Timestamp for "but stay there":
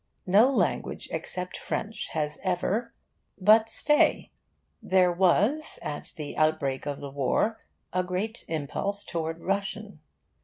3.39-5.11